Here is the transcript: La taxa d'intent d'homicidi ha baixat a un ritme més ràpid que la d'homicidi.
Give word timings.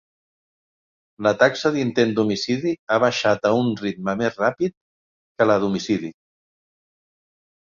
La 1.25 1.33
taxa 1.43 1.71
d'intent 1.75 2.13
d'homicidi 2.19 2.73
ha 2.93 2.97
baixat 3.03 3.45
a 3.51 3.51
un 3.59 3.69
ritme 3.83 4.17
més 4.23 4.41
ràpid 4.45 4.75
que 5.37 5.49
la 5.51 5.59
d'homicidi. 5.67 6.11